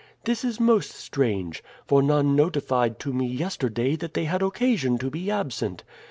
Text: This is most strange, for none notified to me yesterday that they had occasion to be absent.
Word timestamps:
This 0.23 0.43
is 0.43 0.59
most 0.59 0.93
strange, 0.93 1.63
for 1.85 2.01
none 2.01 2.35
notified 2.35 2.97
to 3.01 3.13
me 3.13 3.27
yesterday 3.27 3.95
that 3.97 4.15
they 4.15 4.25
had 4.25 4.41
occasion 4.41 4.97
to 4.97 5.11
be 5.11 5.29
absent. 5.29 5.83